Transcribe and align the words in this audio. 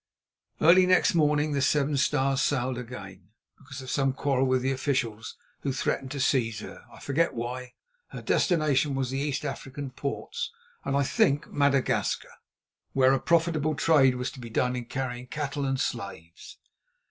Early 0.59 0.87
next 0.87 1.13
morning 1.13 1.51
the 1.51 1.61
Seven 1.61 1.95
Stars 1.95 2.41
sailed 2.41 2.79
again, 2.79 3.29
because 3.59 3.83
of 3.83 3.91
some 3.91 4.13
quarrel 4.13 4.47
with 4.47 4.63
the 4.63 4.71
officials, 4.71 5.37
who 5.59 5.71
threatened 5.71 6.09
to 6.09 6.19
seize 6.19 6.61
her—I 6.61 6.99
forget 6.99 7.35
why. 7.35 7.73
Her 8.07 8.23
destination 8.23 8.95
was 8.95 9.11
the 9.11 9.19
East 9.19 9.45
African 9.45 9.91
ports 9.91 10.51
and, 10.83 10.97
I 10.97 11.03
think, 11.03 11.51
Madagascar, 11.53 12.33
where 12.93 13.13
a 13.13 13.19
profitable 13.19 13.75
trade 13.75 14.15
was 14.15 14.31
to 14.31 14.39
be 14.39 14.49
done 14.49 14.75
in 14.75 14.85
carrying 14.85 15.27
cattle 15.27 15.65
and 15.65 15.79
slaves. 15.79 16.57